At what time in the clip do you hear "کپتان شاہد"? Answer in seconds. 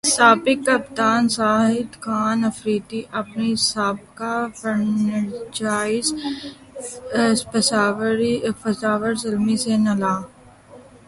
0.67-1.91